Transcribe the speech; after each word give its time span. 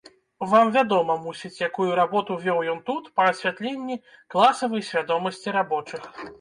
Вам 0.53 0.69
вядома, 0.77 1.17
мусіць, 1.25 1.59
якую 1.67 1.87
работу 2.01 2.39
вёў 2.47 2.63
ён 2.75 2.81
тут 2.89 3.13
па 3.19 3.29
асвятленні 3.35 4.01
класавай 4.31 4.87
свядомасці 4.91 5.59
рабочых. 5.61 6.03